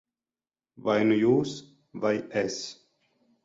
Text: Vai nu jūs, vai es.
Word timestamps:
Vai 0.87 0.95
nu 1.11 1.19
jūs, 1.21 1.53
vai 2.07 2.17
es. 2.45 2.59